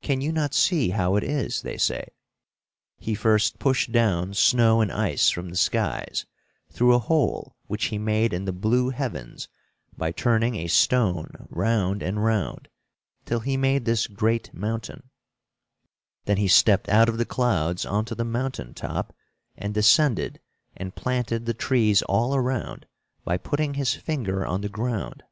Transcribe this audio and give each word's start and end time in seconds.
Can 0.00 0.22
you 0.22 0.32
not 0.32 0.54
see 0.54 0.88
how 0.88 1.16
it 1.16 1.22
is? 1.22 1.60
they 1.60 1.76
say. 1.76 2.08
He 2.96 3.14
first 3.14 3.58
pushed 3.58 3.92
down 3.92 4.32
snow 4.32 4.80
and 4.80 4.90
ice 4.90 5.28
from 5.28 5.50
the 5.50 5.58
skies 5.58 6.24
through 6.72 6.94
a 6.94 6.98
hole 6.98 7.54
which 7.66 7.84
he 7.92 7.98
made 7.98 8.32
in 8.32 8.46
the 8.46 8.52
blue 8.54 8.88
heavens 8.88 9.46
by 9.94 10.10
turning 10.10 10.54
a 10.56 10.68
stone 10.68 11.46
round 11.50 12.02
and 12.02 12.24
round, 12.24 12.70
till 13.26 13.40
he 13.40 13.58
made 13.58 13.84
this 13.84 14.06
great 14.06 14.54
mountain; 14.54 15.10
then 16.24 16.38
he 16.38 16.48
stepped 16.48 16.88
out 16.88 17.10
of 17.10 17.18
the 17.18 17.26
clouds 17.26 17.84
onto 17.84 18.14
the 18.14 18.24
mountain 18.24 18.72
top, 18.72 19.14
and 19.54 19.74
descended 19.74 20.40
and 20.78 20.94
planted 20.96 21.44
the 21.44 21.52
trees 21.52 22.00
all 22.08 22.34
around 22.34 22.86
by 23.22 23.36
putting 23.36 23.74
his 23.74 23.92
finger 23.92 24.46
on 24.46 24.62
the 24.62 24.70
ground. 24.70 25.24